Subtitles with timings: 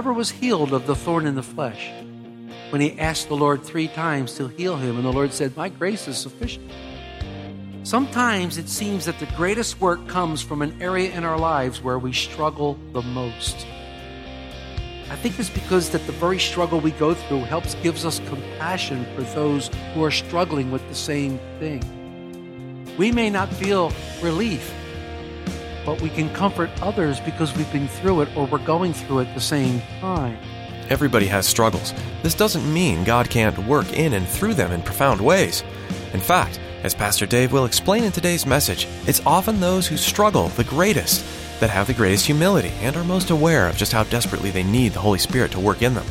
[0.00, 1.90] Was healed of the thorn in the flesh.
[2.70, 5.68] When he asked the Lord three times to heal him, and the Lord said, My
[5.68, 6.70] grace is sufficient.
[7.82, 11.98] Sometimes it seems that the greatest work comes from an area in our lives where
[11.98, 13.66] we struggle the most.
[15.10, 19.06] I think it's because that the very struggle we go through helps gives us compassion
[19.14, 21.82] for those who are struggling with the same thing.
[22.96, 23.92] We may not feel
[24.22, 24.72] relief,
[25.84, 29.34] but we can comfort others because we've been through it or we're going through it
[29.34, 30.38] the same time.
[30.88, 31.94] Everybody has struggles.
[32.22, 35.62] This doesn't mean God can't work in and through them in profound ways.
[36.12, 40.48] In fact, as Pastor Dave will explain in today's message, it's often those who struggle
[40.48, 41.24] the greatest
[41.60, 44.92] that have the greatest humility and are most aware of just how desperately they need
[44.92, 46.06] the Holy Spirit to work in them.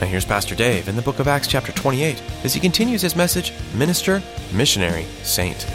[0.00, 3.16] Now here's Pastor Dave in the book of Acts chapter 28 as he continues his
[3.16, 5.66] message, Minister, Missionary, Saint.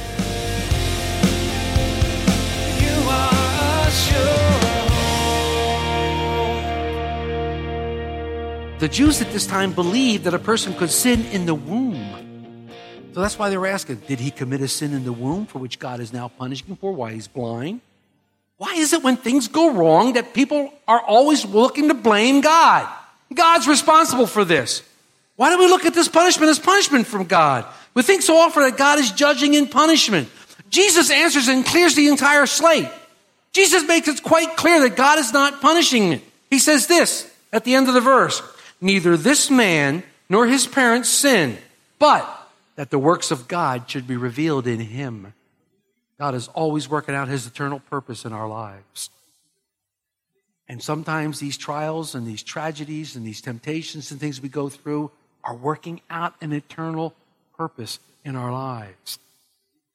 [8.80, 12.70] The Jews at this time believed that a person could sin in the womb.
[13.14, 15.60] So that's why they were asking, did he commit a sin in the womb for
[15.60, 16.94] which God is now punishing him for?
[16.94, 17.82] Why he's blind?
[18.56, 22.88] Why is it when things go wrong that people are always looking to blame God?
[23.34, 24.82] God's responsible for this.
[25.36, 27.66] Why do we look at this punishment as punishment from God?
[27.94, 30.30] We think so often that God is judging in punishment.
[30.70, 32.88] Jesus answers and clears the entire slate.
[33.54, 36.22] Jesus makes it quite clear that God is not punishing it.
[36.50, 38.42] He says this at the end of the verse
[38.82, 41.58] Neither this man nor his parents sinned,
[41.98, 42.26] but
[42.76, 45.34] that the works of God should be revealed in him.
[46.18, 49.10] God is always working out his eternal purpose in our lives.
[50.68, 55.12] And sometimes these trials and these tragedies and these temptations and things we go through
[55.44, 57.16] are working out an eternal
[57.58, 59.18] purpose in our lives.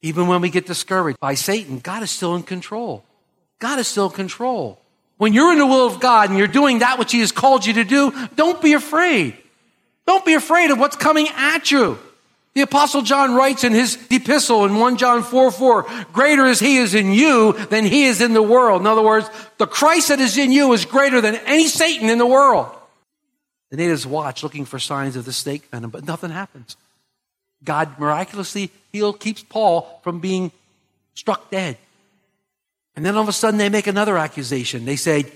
[0.02, 3.04] Even when we get discouraged by Satan, God is still in control.
[3.64, 4.78] God is still in control.
[5.16, 7.64] When you're in the will of God and you're doing that which He has called
[7.64, 9.38] you to do, don't be afraid.
[10.06, 11.98] Don't be afraid of what's coming at you.
[12.52, 16.76] The apostle John writes in his epistle in 1 John 4, 4, greater is he
[16.76, 18.82] is in you than he is in the world.
[18.82, 22.18] In other words, the Christ that is in you is greater than any Satan in
[22.18, 22.68] the world.
[23.70, 26.76] The natives watch looking for signs of the snake venom, but nothing happens.
[27.64, 30.52] God miraculously heals, keeps Paul from being
[31.14, 31.78] struck dead.
[32.96, 34.84] And then all of a sudden they make another accusation.
[34.84, 35.26] They say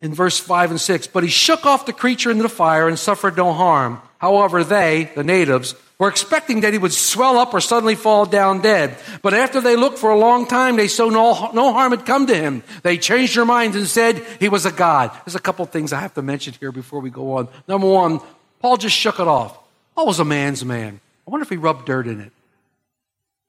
[0.00, 2.98] in verse 5 and 6, but he shook off the creature into the fire and
[2.98, 4.00] suffered no harm.
[4.18, 8.60] However, they, the natives, were expecting that he would swell up or suddenly fall down
[8.60, 8.96] dead.
[9.20, 12.26] But after they looked for a long time, they saw no, no harm had come
[12.28, 12.62] to him.
[12.84, 15.10] They changed their minds and said he was a god.
[15.24, 17.48] There's a couple things I have to mention here before we go on.
[17.66, 18.20] Number one,
[18.60, 19.58] Paul just shook it off.
[19.96, 21.00] Paul was a man's man.
[21.26, 22.32] I wonder if he rubbed dirt in it.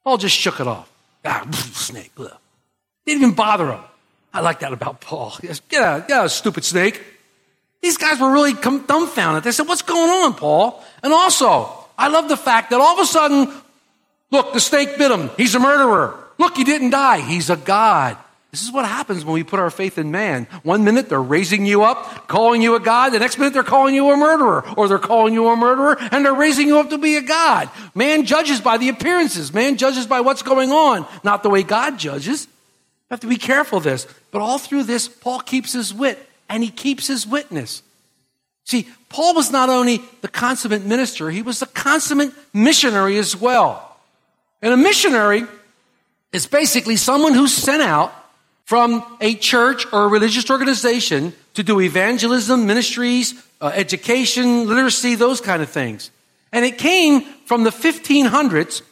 [0.04, 0.92] Paul just shook it off.
[1.24, 2.12] Ah, snake.
[3.10, 3.80] Didn't even bother him.
[4.32, 5.36] I like that about Paul.
[5.42, 7.02] Goes, get out, get out, stupid snake.
[7.82, 9.44] These guys were really dumbfounded.
[9.44, 10.84] They said, what's going on, Paul?
[11.02, 13.52] And also, I love the fact that all of a sudden,
[14.30, 15.32] look, the snake bit him.
[15.38, 16.24] He's a murderer.
[16.38, 17.22] Look, he didn't die.
[17.22, 18.16] He's a God.
[18.52, 20.46] This is what happens when we put our faith in man.
[20.62, 23.10] One minute they're raising you up, calling you a God.
[23.10, 24.64] The next minute they're calling you a murderer.
[24.78, 27.72] Or they're calling you a murderer and they're raising you up to be a God.
[27.96, 29.52] Man judges by the appearances.
[29.52, 32.48] Man judges by what's going on, not the way God judges.
[33.10, 34.08] Have to be careful of this.
[34.32, 37.82] But all through this, Paul keeps his wit and he keeps his witness.
[38.66, 43.98] See, Paul was not only the consummate minister, he was the consummate missionary as well.
[44.62, 45.46] And a missionary
[46.32, 48.14] is basically someone who's sent out
[48.66, 55.42] from a church or a religious organization to do evangelism, ministries, uh, education, literacy, those
[55.42, 56.12] kind of things.
[56.52, 58.84] And it came from the 1500s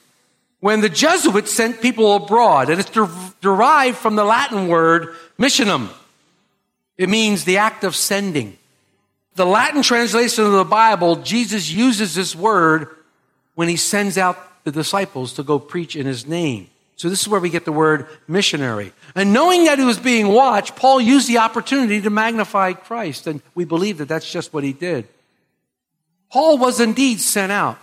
[0.60, 3.10] when the Jesuits sent people abroad, and it's der-
[3.42, 5.90] derived from the Latin word missionum.
[6.98, 8.58] It means the act of sending.
[9.36, 12.90] The Latin translation of the Bible, Jesus uses this word
[13.54, 16.70] when he sends out the disciples to go preach in his name.
[16.96, 18.92] So this is where we get the word missionary.
[19.14, 23.42] And knowing that he was being watched, Paul used the opportunity to magnify Christ, and
[23.54, 25.08] we believe that that's just what he did.
[26.32, 27.78] Paul was indeed sent out.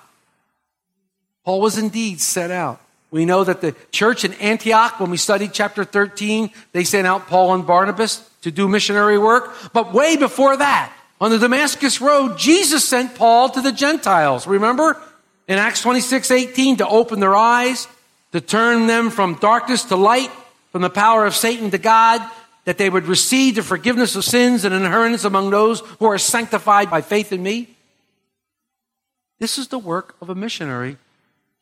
[1.44, 2.81] Paul was indeed sent out.
[3.11, 7.29] We know that the church in Antioch, when we studied chapter 13, they sent out
[7.29, 9.55] Paul and Barnabas to do missionary work.
[9.73, 14.46] But way before that, on the Damascus Road, Jesus sent Paul to the Gentiles.
[14.46, 15.00] Remember?
[15.46, 17.87] In Acts 26, 18, to open their eyes,
[18.32, 20.31] to turn them from darkness to light,
[20.73, 22.20] from the power of Satan to God,
[22.64, 26.91] that they would receive the forgiveness of sins and inheritance among those who are sanctified
[26.91, 27.69] by faith in me.
[29.38, 30.96] This is the work of a missionary.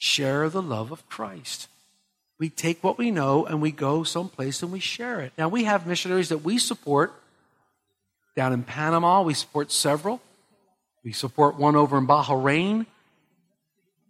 [0.04, 1.68] Share the love of Christ.
[2.36, 5.32] We take what we know and we go someplace and we share it.
[5.38, 7.12] Now, we have missionaries that we support.
[8.34, 10.20] Down in Panama, we support several.
[11.04, 12.86] We support one over in Bahrain.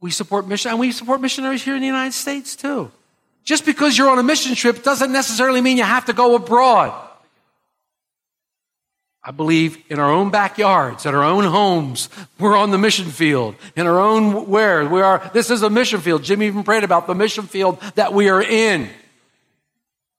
[0.00, 2.90] We support mission, and we support missionaries here in the United States too.
[3.44, 7.11] Just because you're on a mission trip doesn't necessarily mean you have to go abroad.
[9.24, 12.08] I believe in our own backyards, at our own homes,
[12.40, 13.54] we're on the mission field.
[13.76, 16.24] In our own where we are, this is a mission field.
[16.24, 18.90] Jim even prayed about the mission field that we are in.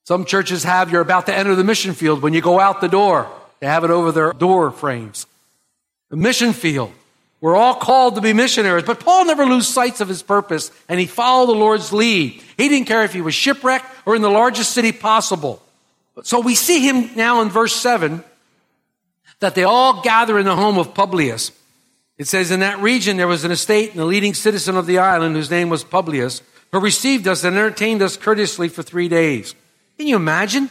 [0.05, 2.87] Some churches have you're about to enter the mission field when you go out the
[2.87, 3.29] door.
[3.59, 5.25] They have it over their door frames.
[6.09, 6.91] The mission field.
[7.41, 10.97] We're all called to be missionaries, but Paul never lose sight of his purpose and
[10.97, 12.41] he followed the Lord's lead.
[12.55, 15.61] He didn't care if he was shipwrecked or in the largest city possible.
[16.23, 18.23] So we see him now in verse 7
[19.43, 21.51] that they all gather in the home of Publius.
[22.17, 24.99] It says, In that region there was an estate and a leading citizen of the
[24.99, 26.41] island whose name was Publius,
[26.71, 29.53] who received us and entertained us courteously for three days.
[29.97, 30.69] Can you imagine?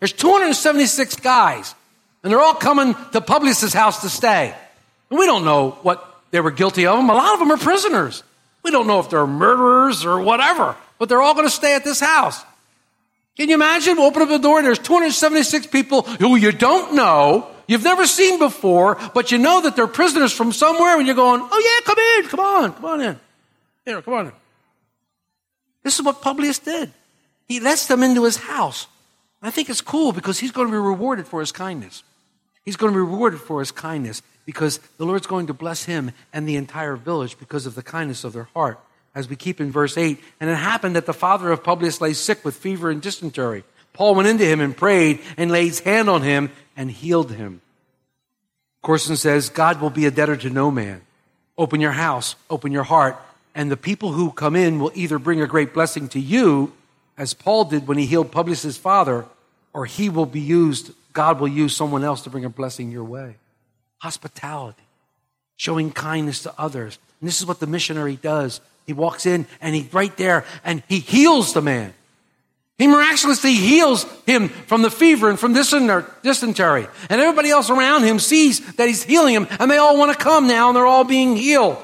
[0.00, 1.74] There's 276 guys,
[2.22, 4.54] and they're all coming to Publius's house to stay.
[5.10, 7.10] And we don't know what they were guilty of them.
[7.10, 8.22] A lot of them are prisoners.
[8.62, 11.84] We don't know if they're murderers or whatever, but they're all going to stay at
[11.84, 12.42] this house.
[13.36, 13.96] Can you imagine?
[13.96, 18.06] We Open up the door and there's 276 people who you don't know, you've never
[18.06, 21.86] seen before, but you know that they're prisoners from somewhere and you're going, oh yeah,
[21.86, 23.20] come in, come on, come on in.
[23.84, 24.32] Here, come on in.
[25.82, 26.92] This is what Publius did.
[27.46, 28.86] He lets them into his house.
[29.42, 32.02] I think it's cool because he's going to be rewarded for his kindness.
[32.64, 36.12] He's going to be rewarded for his kindness because the Lord's going to bless him
[36.32, 38.80] and the entire village because of the kindness of their heart.
[39.14, 42.14] As we keep in verse 8, and it happened that the father of Publius lay
[42.14, 43.64] sick with fever and dysentery.
[43.94, 47.62] Paul went into him and prayed and laid his hand on him and healed him.
[48.82, 51.00] Courson says, God will be a debtor to no man.
[51.56, 53.16] Open your house, open your heart,
[53.54, 56.72] and the people who come in will either bring a great blessing to you,
[57.16, 59.24] as Paul did when he healed Publius' father,
[59.72, 63.04] or he will be used, God will use someone else to bring a blessing your
[63.04, 63.36] way
[64.00, 64.82] hospitality,
[65.56, 66.98] showing kindness to others.
[67.20, 68.60] And this is what the missionary does.
[68.86, 71.94] He walks in and he's right there and he heals the man.
[72.78, 76.86] He miraculously heals him from the fever and from dysentery.
[77.08, 80.18] And everybody else around him sees that he's healing him and they all want to
[80.22, 81.76] come now and they're all being healed.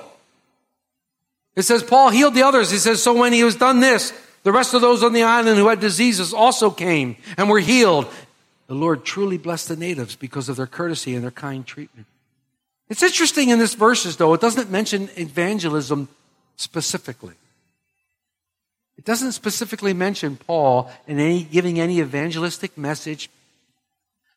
[1.55, 2.71] It says Paul healed the others.
[2.71, 5.59] He says, so when he was done this, the rest of those on the island
[5.59, 8.07] who had diseases also came and were healed.
[8.67, 12.07] The Lord truly blessed the natives because of their courtesy and their kind treatment.
[12.89, 16.09] It's interesting in this verses, though, it doesn't mention evangelism
[16.57, 17.35] specifically.
[19.01, 23.31] It doesn't specifically mention Paul in any giving any evangelistic message.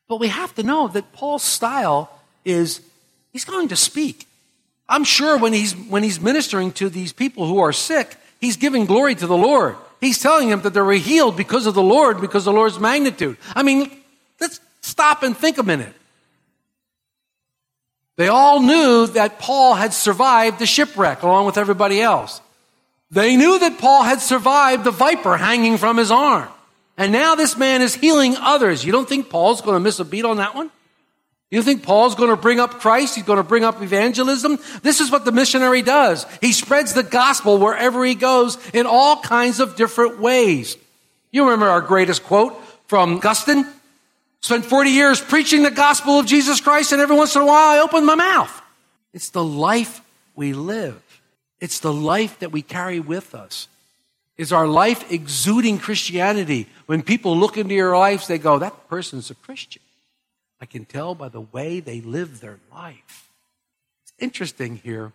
[0.07, 2.09] But we have to know that Paul's style
[2.45, 2.79] is
[3.33, 4.25] he's going to speak.
[4.87, 8.85] I'm sure when he's when he's ministering to these people who are sick, he's giving
[8.85, 9.75] glory to the Lord.
[9.99, 12.79] He's telling them that they were healed because of the Lord, because of the Lord's
[12.79, 13.35] magnitude.
[13.55, 13.91] I mean,
[14.39, 15.93] Let's stop and think a minute.
[18.15, 22.41] They all knew that Paul had survived the shipwreck along with everybody else.
[23.13, 26.49] They knew that Paul had survived the viper hanging from his arm.
[26.97, 28.83] And now this man is healing others.
[28.83, 30.71] You don't think Paul's going to miss a beat on that one?
[31.51, 33.13] You think Paul's going to bring up Christ?
[33.13, 34.57] He's going to bring up evangelism?
[34.81, 36.25] This is what the missionary does.
[36.41, 40.75] He spreads the gospel wherever he goes in all kinds of different ways.
[41.29, 43.67] You remember our greatest quote from Augustine?
[44.41, 47.77] Spent 40 years preaching the gospel of Jesus Christ, and every once in a while
[47.77, 48.61] I open my mouth.
[49.13, 50.01] It's the life
[50.35, 50.99] we live.
[51.63, 53.69] It's the life that we carry with us.
[54.35, 56.67] Is our life exuding Christianity?
[56.87, 59.81] When people look into your lives, they go, that person's a Christian.
[60.59, 63.29] I can tell by the way they live their life.
[64.03, 65.13] It's interesting here.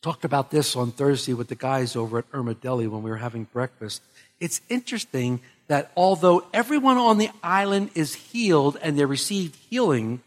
[0.00, 3.16] Talked about this on Thursday with the guys over at Irma Deli when we were
[3.16, 4.00] having breakfast.
[4.38, 10.22] It's interesting that although everyone on the island is healed and they received healing,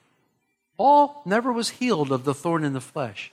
[0.75, 3.31] Paul never was healed of the thorn in the flesh.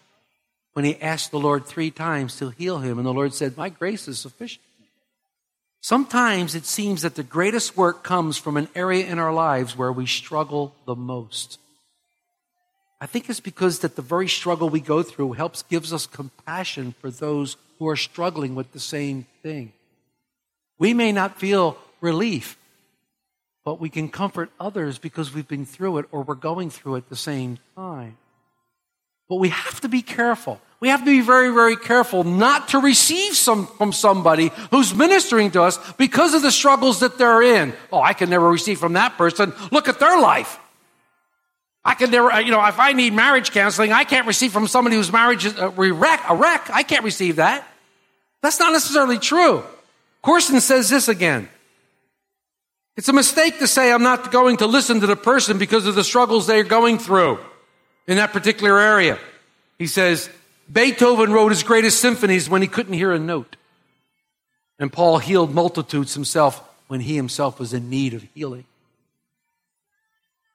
[0.73, 3.69] When he asked the Lord three times to heal him, and the Lord said, My
[3.69, 4.65] grace is sufficient.
[5.83, 9.93] Sometimes it seems that the greatest work comes from an area in our lives where
[9.93, 11.59] we struggle the most.
[13.01, 16.95] I think it's because that the very struggle we go through helps gives us compassion
[17.01, 19.73] for those who are struggling with the same thing.
[20.79, 22.57] We may not feel relief,
[23.65, 26.99] but we can comfort others because we've been through it or we're going through it
[26.99, 28.19] at the same time.
[29.33, 30.61] But we have to be careful.
[30.79, 35.53] We have to be very, very careful not to receive some from somebody who's ministering
[35.53, 37.73] to us because of the struggles that they're in.
[37.91, 39.55] Oh, I can never receive from that person.
[39.71, 40.59] Look at their life.
[41.83, 44.97] I can never, you know, if I need marriage counseling, I can't receive from somebody
[44.97, 46.21] whose marriage is a wreck.
[46.29, 46.69] A wreck.
[46.71, 47.67] I can't receive that.
[48.43, 49.65] That's not necessarily true.
[50.21, 51.49] Courson says this again.
[52.99, 55.95] It's a mistake to say I'm not going to listen to the person because of
[55.95, 57.39] the struggles they're going through
[58.07, 59.19] in that particular area.
[59.79, 60.29] He says,
[60.71, 63.57] Beethoven wrote his greatest symphonies when he couldn't hear a note.
[64.79, 68.65] And Paul healed multitudes himself when he himself was in need of healing.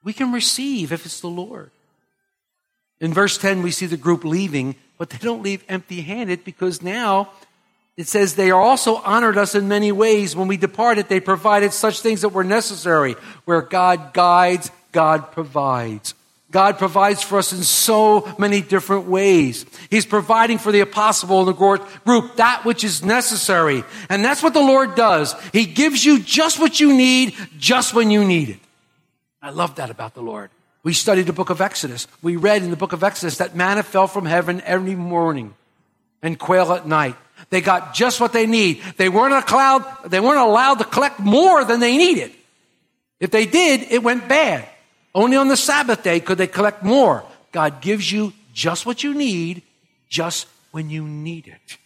[0.04, 1.70] We can receive if it's the Lord.
[3.00, 6.82] In verse 10, we see the group leaving, but they don't leave empty handed because
[6.82, 7.30] now
[7.96, 10.36] it says they also honored us in many ways.
[10.36, 13.14] When we departed, they provided such things that were necessary.
[13.44, 16.14] Where God guides, God provides.
[16.50, 19.66] God provides for us in so many different ways.
[19.90, 23.84] He's providing for the apostle and the group that which is necessary.
[24.08, 25.34] And that's what the Lord does.
[25.52, 28.60] He gives you just what you need, just when you need it.
[29.42, 30.50] I love that about the Lord.
[30.82, 32.06] We studied the book of Exodus.
[32.22, 35.54] We read in the book of Exodus that manna fell from heaven every morning
[36.22, 37.16] and quail at night.
[37.50, 38.82] They got just what they need.
[38.96, 42.32] They weren't allowed, they weren't allowed to collect more than they needed.
[43.20, 44.66] If they did, it went bad.
[45.18, 47.24] Only on the Sabbath day could they collect more.
[47.50, 49.62] God gives you just what you need,
[50.08, 51.76] just when you need it.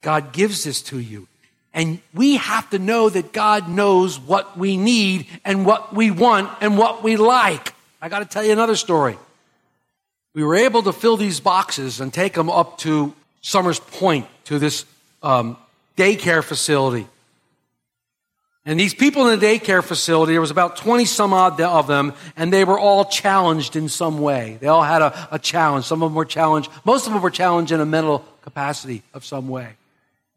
[0.00, 1.28] God gives this to you.
[1.74, 6.50] And we have to know that God knows what we need and what we want
[6.62, 7.74] and what we like.
[8.00, 9.18] I got to tell you another story.
[10.32, 14.58] We were able to fill these boxes and take them up to Somers Point to
[14.58, 14.86] this
[15.22, 15.58] um,
[15.98, 17.06] daycare facility.
[18.66, 22.12] And these people in the daycare facility, there was about 20 some odd of them,
[22.36, 24.58] and they were all challenged in some way.
[24.60, 25.86] They all had a, a challenge.
[25.86, 26.70] Some of them were challenged.
[26.84, 29.76] Most of them were challenged in a mental capacity of some way.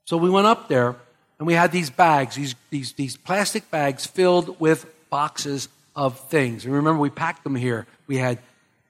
[0.05, 0.95] So we went up there,
[1.37, 6.63] and we had these bags, these, these, these plastic bags filled with boxes of things.
[6.63, 7.85] And remember, we packed them here.
[8.07, 8.39] We had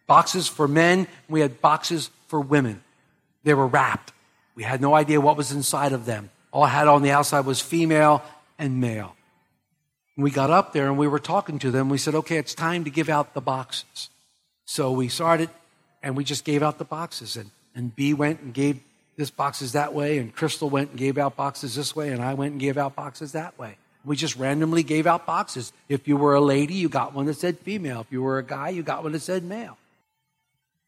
[0.06, 2.84] boxes for men, we had boxes for women.
[3.44, 4.13] They were wrapped.
[4.56, 6.30] We had no idea what was inside of them.
[6.52, 8.24] All I had on the outside was female
[8.60, 9.16] and male.
[10.15, 11.89] We got up there and we were talking to them.
[11.89, 14.10] We said, okay, it's time to give out the boxes.
[14.65, 15.50] So we started
[16.03, 17.36] and we just gave out the boxes.
[17.36, 18.79] And, and B went and gave
[19.15, 22.34] this boxes that way, and Crystal went and gave out boxes this way, and I
[22.34, 23.77] went and gave out boxes that way.
[24.03, 25.72] We just randomly gave out boxes.
[25.88, 28.01] If you were a lady, you got one that said female.
[28.01, 29.77] If you were a guy, you got one that said male.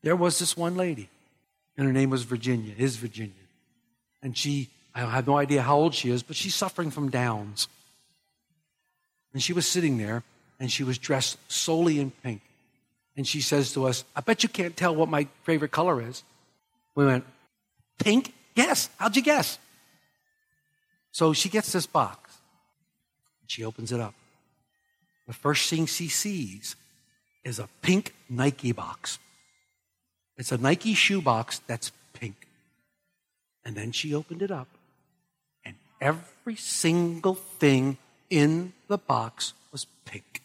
[0.01, 1.09] There was this one lady,
[1.77, 3.33] and her name was Virginia, is Virginia.
[4.21, 7.67] And she, I have no idea how old she is, but she's suffering from Downs.
[9.35, 10.23] And she was sitting there
[10.61, 12.41] and she was dressed solely in pink.
[13.17, 16.23] And she says to us, I bet you can't tell what my favorite color is.
[16.95, 17.25] We went,
[17.99, 18.33] Pink?
[18.55, 18.89] Yes.
[18.97, 19.59] How'd you guess?
[21.11, 22.37] So she gets this box.
[23.47, 24.13] She opens it up.
[25.27, 26.77] The first thing she sees
[27.43, 29.19] is a pink Nike box.
[30.37, 32.47] It's a Nike shoe box that's pink.
[33.65, 34.67] And then she opened it up,
[35.65, 37.97] and every single thing
[38.29, 40.41] in the box was pink.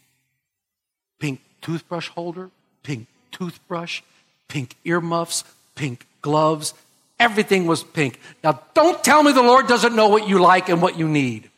[1.19, 2.51] Pink toothbrush holder,
[2.83, 4.03] pink toothbrush,
[4.49, 5.45] pink earmuffs,
[5.75, 6.75] pink gloves.
[7.19, 8.19] Everything was pink.
[8.43, 11.51] Now, don't tell me the Lord doesn't know what you like and what you need.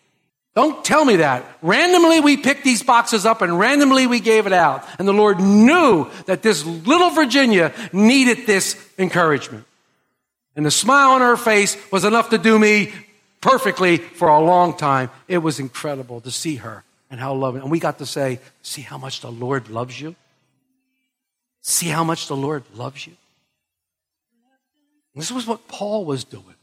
[0.55, 1.47] Don't tell me that.
[1.63, 4.87] Randomly, we picked these boxes up and randomly we gave it out.
[4.99, 9.65] And the Lord knew that this little Virginia needed this encouragement.
[10.55, 12.93] And the smile on her face was enough to do me
[13.43, 15.11] perfectly for a long time.
[15.29, 17.61] It was incredible to see her and how loving.
[17.61, 20.17] And we got to say, see how much the Lord loves you?
[21.61, 23.13] See how much the Lord loves you?
[25.15, 26.55] This was what Paul was doing.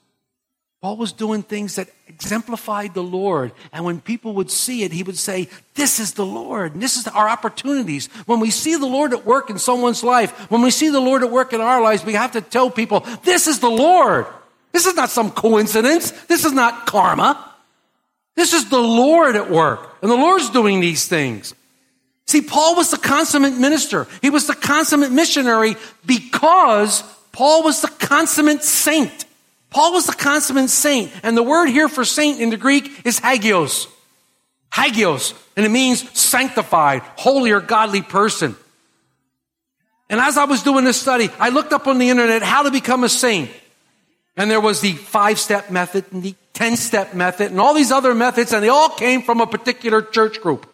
[0.82, 3.52] Paul was doing things that exemplified the Lord.
[3.74, 6.74] And when people would see it, he would say, This is the Lord.
[6.74, 8.08] And this is our opportunities.
[8.26, 11.22] When we see the Lord at work in someone's life, when we see the Lord
[11.22, 14.26] at work in our lives, we have to tell people, This is the Lord.
[14.72, 16.12] This is not some coincidence.
[16.28, 17.46] This is not karma.
[18.36, 19.98] This is the Lord at work.
[20.02, 21.54] And the Lord's doing these things.
[22.28, 24.08] See, Paul was the consummate minister.
[24.22, 29.26] He was the consummate missionary because Paul was the consummate saint.
[29.72, 31.12] Paul was the consummate saint.
[31.24, 33.88] And the word here for saint in the Greek is hagios.
[34.72, 35.34] Hagios.
[35.58, 38.56] And it means sanctified, holy or godly person.
[40.10, 42.72] And as I was doing this study, I looked up on the internet how to
[42.72, 43.50] become a saint.
[44.40, 47.92] And there was the five step method and the 10 step method and all these
[47.92, 50.66] other methods, and they all came from a particular church group.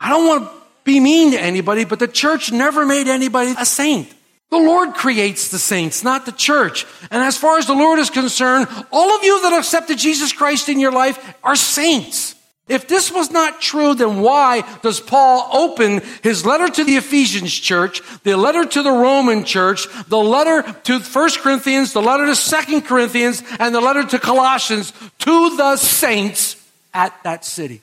[0.00, 0.50] I don't want to
[0.82, 4.12] be mean to anybody, but the church never made anybody a saint.
[4.50, 6.86] The Lord creates the saints, not the church.
[7.12, 10.68] And as far as the Lord is concerned, all of you that accepted Jesus Christ
[10.68, 12.34] in your life are saints.
[12.66, 17.52] If this was not true, then why does Paul open his letter to the Ephesians
[17.52, 22.66] church, the letter to the Roman church, the letter to 1 Corinthians, the letter to
[22.66, 26.56] 2 Corinthians, and the letter to Colossians to the saints
[26.94, 27.82] at that city?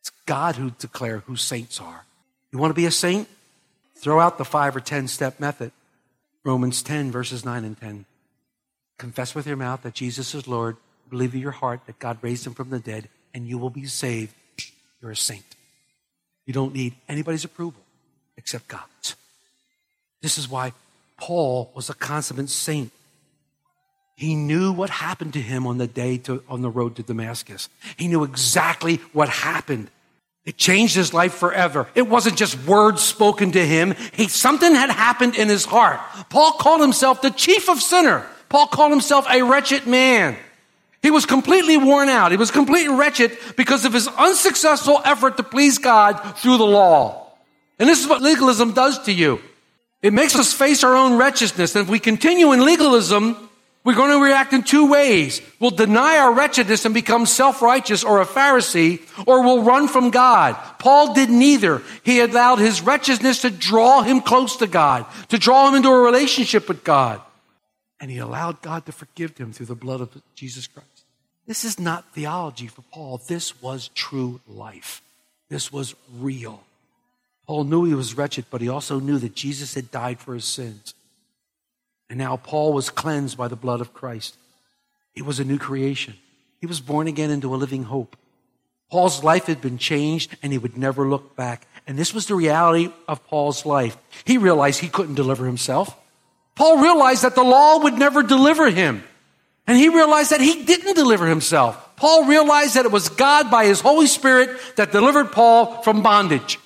[0.00, 2.04] It's God who declares who saints are.
[2.50, 3.28] You want to be a saint?
[3.94, 5.70] Throw out the five or ten step method.
[6.42, 8.06] Romans 10, verses 9 and 10.
[8.98, 10.78] Confess with your mouth that Jesus is Lord,
[11.10, 13.86] believe in your heart that God raised him from the dead, and you will be
[13.86, 14.34] saved.
[15.00, 15.44] You're a saint.
[16.46, 17.82] You don't need anybody's approval
[18.36, 19.16] except God's.
[20.22, 20.72] This is why
[21.16, 22.90] Paul was a consummate saint.
[24.16, 27.68] He knew what happened to him on the day to, on the road to Damascus.
[27.96, 29.90] He knew exactly what happened.
[30.44, 31.86] It changed his life forever.
[31.94, 33.94] It wasn't just words spoken to him.
[34.12, 36.00] He, something had happened in his heart.
[36.28, 38.26] Paul called himself the chief of sinner.
[38.48, 40.36] Paul called himself a wretched man.
[41.02, 42.30] He was completely worn out.
[42.30, 47.32] He was completely wretched because of his unsuccessful effort to please God through the law.
[47.78, 49.40] And this is what legalism does to you.
[50.02, 51.74] It makes us face our own wretchedness.
[51.74, 53.48] And if we continue in legalism,
[53.82, 55.40] we're going to react in two ways.
[55.58, 60.54] We'll deny our wretchedness and become self-righteous or a Pharisee, or we'll run from God.
[60.78, 61.80] Paul did neither.
[62.02, 65.98] He allowed his wretchedness to draw him close to God, to draw him into a
[65.98, 67.22] relationship with God.
[67.98, 70.88] And he allowed God to forgive him through the blood of Jesus Christ.
[71.50, 73.20] This is not theology for Paul.
[73.26, 75.02] This was true life.
[75.48, 76.62] This was real.
[77.44, 80.44] Paul knew he was wretched, but he also knew that Jesus had died for his
[80.44, 80.94] sins.
[82.08, 84.36] And now Paul was cleansed by the blood of Christ.
[85.12, 86.14] He was a new creation.
[86.60, 88.16] He was born again into a living hope.
[88.88, 91.66] Paul's life had been changed and he would never look back.
[91.84, 93.96] And this was the reality of Paul's life.
[94.24, 95.96] He realized he couldn't deliver himself.
[96.54, 99.02] Paul realized that the law would never deliver him.
[99.66, 101.96] And he realized that he didn't deliver himself.
[101.96, 106.58] Paul realized that it was God by his Holy Spirit that delivered Paul from bondage.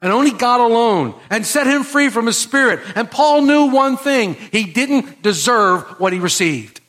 [0.00, 1.14] And only God alone.
[1.30, 2.80] And set him free from his spirit.
[2.94, 4.34] And Paul knew one thing.
[4.34, 6.80] He didn't deserve what he received.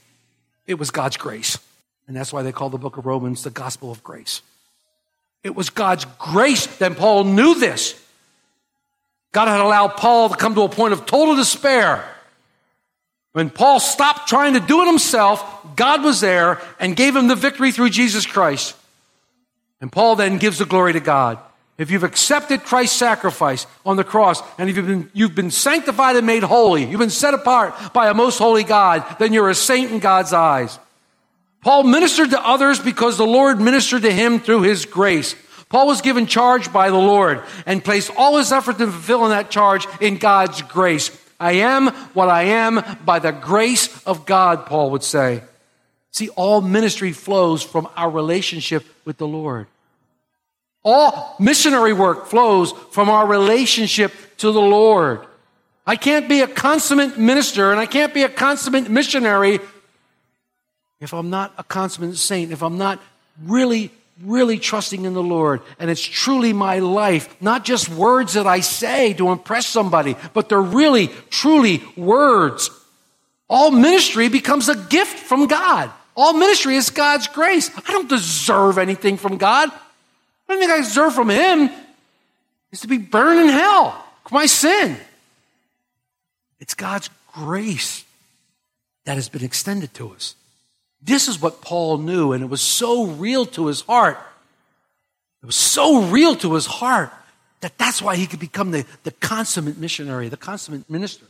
[0.67, 1.57] It was God's grace.
[2.07, 4.41] And that's why they call the book of Romans the gospel of grace.
[5.43, 6.65] It was God's grace.
[6.77, 7.99] Then Paul knew this.
[9.31, 12.03] God had allowed Paul to come to a point of total despair.
[13.33, 15.43] When Paul stopped trying to do it himself,
[15.75, 18.75] God was there and gave him the victory through Jesus Christ.
[19.81, 21.39] And Paul then gives the glory to God.
[21.77, 26.15] If you've accepted Christ's sacrifice on the cross and if you've been, you've been sanctified
[26.15, 29.55] and made holy, you've been set apart by a most holy God, then you're a
[29.55, 30.77] saint in God's eyes.
[31.61, 35.35] Paul ministered to others because the Lord ministered to him through his grace.
[35.69, 39.49] Paul was given charge by the Lord and placed all his effort to fulfill that
[39.49, 41.09] charge in God's grace.
[41.43, 45.43] I am what I am by the grace of God, Paul would say.
[46.11, 49.67] See, all ministry flows from our relationship with the Lord.
[50.83, 55.25] All missionary work flows from our relationship to the Lord.
[55.85, 59.59] I can't be a consummate minister and I can't be a consummate missionary
[61.03, 63.01] if I'm not a consummate saint, if I'm not
[63.43, 68.47] really, really trusting in the Lord and it's truly my life, not just words that
[68.47, 72.69] I say to impress somebody, but they're really, truly words.
[73.49, 75.91] All ministry becomes a gift from God.
[76.15, 77.71] All ministry is God's grace.
[77.75, 79.69] I don't deserve anything from God.
[80.47, 81.69] The only thing I deserve from him
[82.71, 84.97] is to be burned in hell for my sin.
[86.59, 88.05] It's God's grace
[89.05, 90.35] that has been extended to us.
[91.03, 94.17] This is what Paul knew, and it was so real to his heart.
[95.41, 97.11] It was so real to his heart
[97.59, 101.25] that that's why he could become the, the consummate missionary, the consummate minister.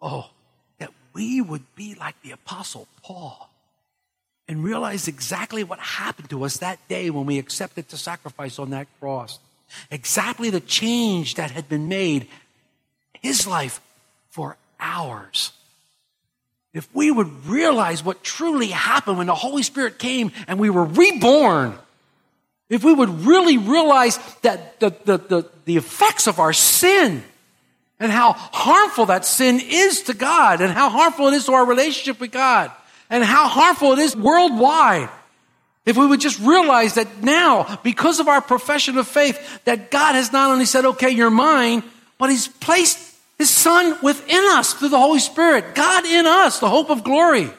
[0.00, 0.30] Oh,
[0.78, 3.48] that we would be like the Apostle Paul
[4.48, 8.70] and realize exactly what happened to us that day when we accepted the sacrifice on
[8.70, 9.38] that cross.
[9.90, 12.28] Exactly the change that had been made,
[13.20, 13.80] his life
[14.28, 15.52] for ours.
[16.76, 20.84] If we would realize what truly happened when the Holy Spirit came and we were
[20.84, 21.72] reborn,
[22.68, 27.24] if we would really realize that the, the, the, the effects of our sin
[27.98, 31.64] and how harmful that sin is to God and how harmful it is to our
[31.64, 32.70] relationship with God,
[33.08, 35.08] and how harmful it is worldwide.
[35.86, 40.14] If we would just realize that now, because of our profession of faith, that God
[40.14, 41.82] has not only said, okay, you're mine,
[42.18, 43.05] but He's placed
[43.38, 45.74] His Son within us through the Holy Spirit.
[45.74, 47.50] God in us, the hope of glory.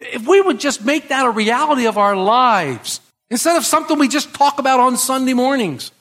[0.00, 4.08] If we would just make that a reality of our lives, instead of something we
[4.08, 5.92] just talk about on Sunday mornings,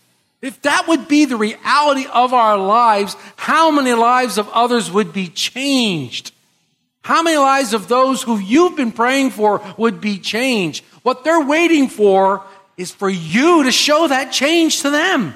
[0.41, 5.13] if that would be the reality of our lives, how many lives of others would
[5.13, 6.33] be changed?
[7.03, 10.83] How many lives of those who you've been praying for would be changed?
[11.03, 12.43] What they're waiting for
[12.77, 15.35] is for you to show that change to them.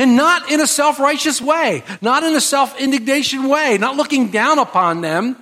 [0.00, 5.02] And not in a self-righteous way, not in a self-indignation way, not looking down upon
[5.02, 5.36] them,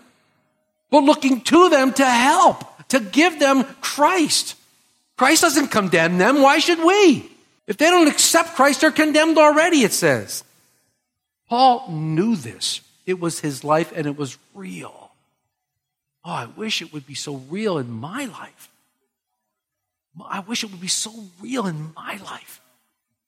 [0.90, 4.56] but looking to them to help, to give them Christ.
[5.16, 6.42] Christ doesn't condemn them.
[6.42, 7.30] Why should we?
[7.68, 10.42] If they don't accept Christ, they're condemned already, it says.
[11.48, 12.80] Paul knew this.
[13.06, 15.12] It was his life and it was real.
[16.24, 18.68] Oh, I wish it would be so real in my life.
[20.28, 22.60] I wish it would be so real in my life.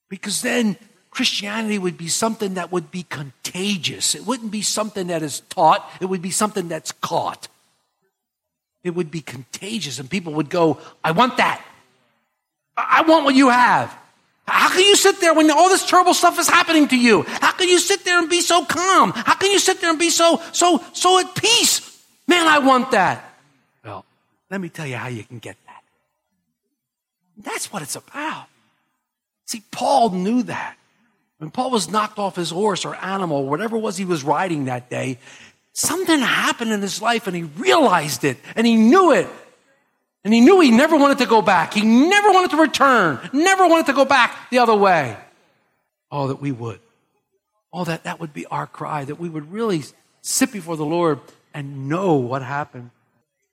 [0.08, 0.76] Because then
[1.10, 4.14] Christianity would be something that would be contagious.
[4.14, 7.48] It wouldn't be something that is taught, it would be something that's caught.
[8.82, 11.62] It would be contagious, and people would go, I want that.
[12.76, 13.94] I want what you have.
[14.46, 17.22] How can you sit there when all this terrible stuff is happening to you?
[17.22, 19.12] How can you sit there and be so calm?
[19.12, 22.02] How can you sit there and be so, so, so at peace?
[22.26, 23.22] Man, I want that.
[23.84, 24.04] Well,
[24.50, 25.82] let me tell you how you can get that.
[27.36, 28.46] That's what it's about.
[29.46, 30.76] See, Paul knew that.
[31.40, 34.66] When Paul was knocked off his horse or animal, whatever it was he was riding
[34.66, 35.16] that day,
[35.72, 39.26] something happened in his life and he realized it and he knew it.
[40.22, 41.72] And he knew he never wanted to go back.
[41.72, 45.16] He never wanted to return, never wanted to go back the other way.
[46.12, 46.78] Oh, that we would.
[47.72, 49.82] Oh, that that would be our cry, that we would really
[50.20, 51.20] sit before the Lord
[51.54, 52.90] and know what happened.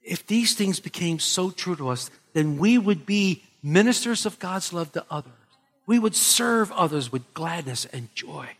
[0.02, 4.74] If these things became so true to us, then we would be ministers of God's
[4.74, 5.32] love to others.
[5.88, 8.50] We would serve others with gladness and joy.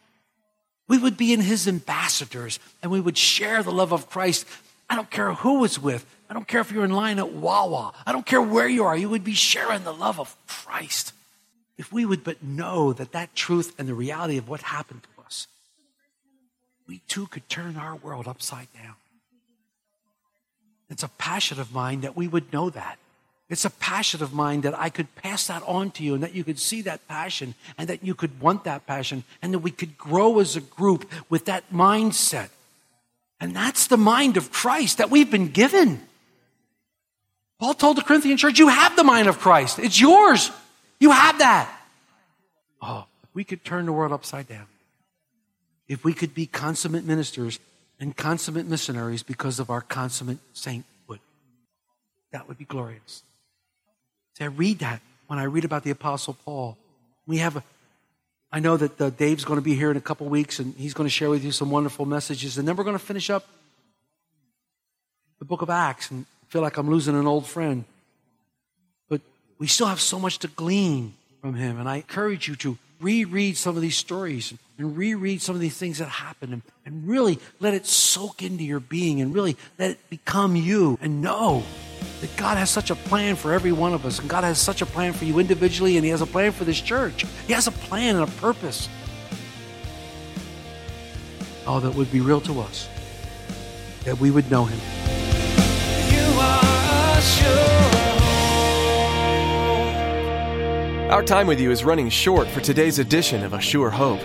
[0.88, 4.46] We would be in his ambassadors and we would share the love of Christ.
[4.88, 6.06] I don't care who it's with.
[6.30, 7.92] I don't care if you're in line at Wawa.
[8.06, 8.96] I don't care where you are.
[8.96, 11.12] You would be sharing the love of Christ.
[11.76, 15.22] If we would but know that that truth and the reality of what happened to
[15.22, 15.48] us,
[16.86, 18.94] we too could turn our world upside down.
[20.88, 22.98] It's a passion of mine that we would know that.
[23.50, 26.34] It's a passion of mine that I could pass that on to you and that
[26.34, 29.70] you could see that passion and that you could want that passion and that we
[29.70, 32.50] could grow as a group with that mindset.
[33.40, 36.02] And that's the mind of Christ that we've been given.
[37.58, 39.78] Paul told the Corinthian church, you have the mind of Christ.
[39.78, 40.50] It's yours.
[41.00, 41.74] You have that.
[42.82, 44.66] Oh, we could turn the world upside down.
[45.88, 47.58] If we could be consummate ministers
[47.98, 51.20] and consummate missionaries because of our consummate sainthood,
[52.30, 53.22] that would be glorious.
[54.38, 56.76] See, I read that when I read about the Apostle Paul.
[57.26, 57.64] We have a,
[58.52, 60.94] I know that uh, Dave's going to be here in a couple weeks and he's
[60.94, 62.56] going to share with you some wonderful messages.
[62.56, 63.48] And then we're going to finish up
[65.40, 67.84] the book of Acts and feel like I'm losing an old friend.
[69.08, 69.22] But
[69.58, 71.80] we still have so much to glean from him.
[71.80, 75.76] And I encourage you to reread some of these stories and reread some of these
[75.76, 79.92] things that happened and, and really let it soak into your being and really let
[79.92, 81.62] it become you and know
[82.20, 84.82] that God has such a plan for every one of us and God has such
[84.82, 87.24] a plan for you individually and He has a plan for this church.
[87.46, 88.88] He has a plan and a purpose.
[91.66, 92.88] Oh, that would be real to us,
[94.04, 94.78] that we would know Him.
[96.10, 98.07] You are sure.
[101.08, 104.20] Our time with you is running short for today's edition of A Sure Hope.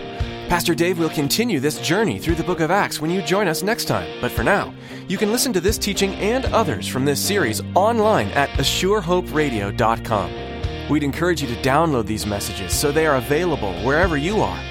[0.49, 3.63] Pastor Dave will continue this journey through the book of Acts when you join us
[3.63, 4.19] next time.
[4.19, 4.73] But for now,
[5.07, 10.89] you can listen to this teaching and others from this series online at ASureHoperadio.com.
[10.89, 14.61] We'd encourage you to download these messages so they are available wherever you are.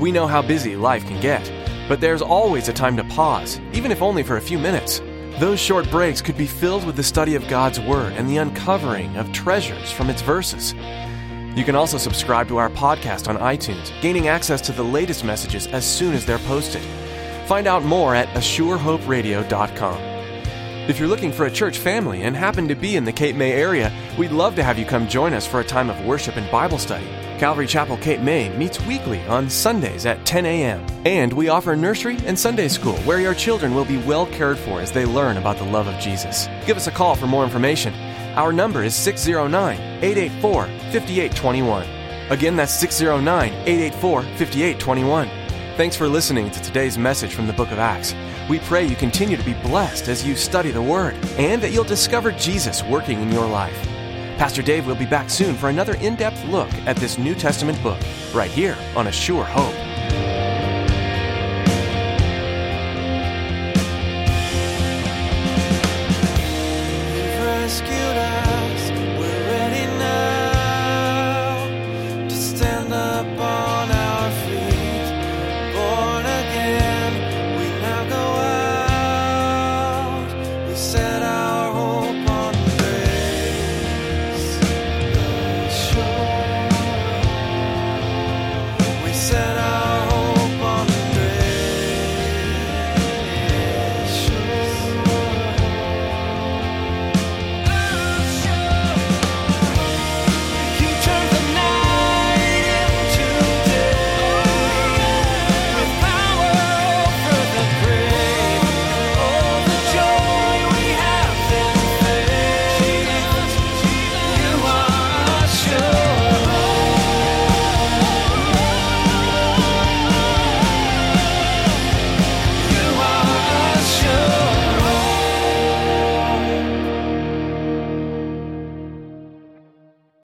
[0.00, 1.52] We know how busy life can get,
[1.90, 5.02] but there's always a time to pause, even if only for a few minutes.
[5.38, 9.14] Those short breaks could be filled with the study of God's Word and the uncovering
[9.18, 10.74] of treasures from its verses.
[11.56, 15.66] You can also subscribe to our podcast on iTunes, gaining access to the latest messages
[15.68, 16.82] as soon as they're posted.
[17.46, 20.10] Find out more at ASureHoperadio.com.
[20.88, 23.52] If you're looking for a church family and happen to be in the Cape May
[23.52, 26.50] area, we'd love to have you come join us for a time of worship and
[26.50, 27.06] Bible study.
[27.38, 30.84] Calvary Chapel Cape May meets weekly on Sundays at 10 a.m.
[31.04, 34.80] And we offer nursery and Sunday school where your children will be well cared for
[34.80, 36.48] as they learn about the love of Jesus.
[36.66, 37.94] Give us a call for more information.
[38.36, 41.86] Our number is 609 884 5821.
[42.30, 45.28] Again, that's 609 884 5821.
[45.76, 48.14] Thanks for listening to today's message from the book of Acts.
[48.48, 51.82] We pray you continue to be blessed as you study the Word and that you'll
[51.82, 53.76] discover Jesus working in your life.
[54.38, 57.82] Pastor Dave will be back soon for another in depth look at this New Testament
[57.82, 57.98] book,
[58.32, 59.79] right here on A Sure Hope.